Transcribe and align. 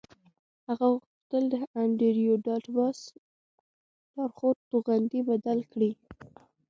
هغه 0.67 0.85
غوښتل 0.95 1.43
د 1.53 1.55
انډریو 1.81 2.33
ډاټ 2.45 2.65
باس 2.75 2.99
لارښود 4.15 4.57
توغندی 4.69 5.21
بدل 5.29 5.59
کړي 5.71 5.91